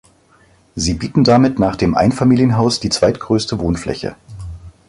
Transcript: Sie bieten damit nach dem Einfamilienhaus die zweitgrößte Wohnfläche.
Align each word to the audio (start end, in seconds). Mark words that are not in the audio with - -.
Sie 0.73 0.95
bieten 0.95 1.23
damit 1.23 1.59
nach 1.59 1.75
dem 1.75 1.93
Einfamilienhaus 1.93 2.79
die 2.79 2.89
zweitgrößte 2.89 3.59
Wohnfläche. 3.59 4.15